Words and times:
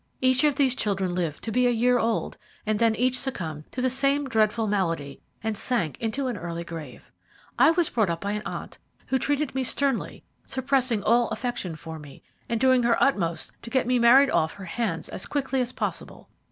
Each 0.19 0.43
of 0.43 0.55
these 0.55 0.73
children 0.73 1.13
lived 1.13 1.43
to 1.43 1.51
be 1.51 1.67
a 1.67 1.69
year 1.69 1.99
old, 1.99 2.35
and 2.65 2.79
then 2.79 2.95
each 2.95 3.19
succumbed 3.19 3.71
to 3.71 3.83
the 3.83 3.89
same 3.91 4.27
dreadful 4.27 4.65
malady, 4.65 5.21
and 5.43 5.55
sank 5.55 5.95
into 5.99 6.25
an 6.25 6.37
early 6.37 6.63
grave. 6.63 7.11
I 7.59 7.69
was 7.69 7.91
brought 7.91 8.09
up 8.09 8.19
by 8.21 8.31
an 8.31 8.41
aunt, 8.43 8.79
who 9.09 9.19
treated 9.19 9.53
me 9.53 9.63
sternly, 9.63 10.23
suppressing 10.43 11.03
all 11.03 11.29
affection 11.29 11.75
for 11.75 11.99
me, 11.99 12.23
and 12.49 12.59
doing 12.59 12.81
her 12.81 12.97
utmost 12.99 13.51
to 13.61 13.69
get 13.69 13.85
me 13.85 13.99
married 13.99 14.31
off 14.31 14.55
her 14.55 14.65
hands 14.65 15.07
as 15.07 15.27
quickly 15.27 15.61
as 15.61 15.71
possible. 15.71 16.29